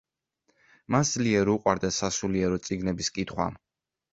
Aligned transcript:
მას 0.95 1.11
ძლიერ 1.17 1.51
უყვარდა 1.55 1.91
სასულიერო 1.99 2.59
წიგნების 2.69 3.13
კითხვა. 3.19 3.51